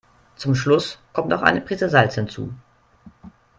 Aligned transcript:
Zum 0.35 0.55
Schluss 0.55 0.97
kommt 1.13 1.27
noch 1.29 1.43
eine 1.43 1.61
Priese 1.61 1.87
Salz 1.87 2.15
hinzu. 2.15 2.51